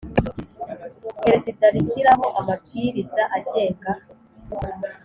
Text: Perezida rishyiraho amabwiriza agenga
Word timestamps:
Perezida 1.23 1.65
rishyiraho 1.73 2.25
amabwiriza 2.39 3.23
agenga 3.37 3.91